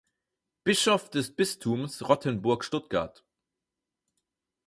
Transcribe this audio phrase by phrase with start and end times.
[0.63, 3.23] Bischof des Bistums Rottenburg-Stuttgart.